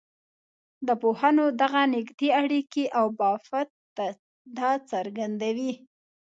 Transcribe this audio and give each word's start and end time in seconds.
د 0.87 0.89
پوهنو 1.01 1.45
دغه 1.61 1.81
نږدې 1.95 2.29
اړیکي 2.41 2.83
او 2.97 3.05
بافت 3.19 3.69
دا 4.57 4.71
څرګندوي. 4.91 5.73